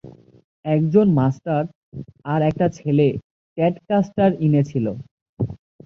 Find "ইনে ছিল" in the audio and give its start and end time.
4.45-4.85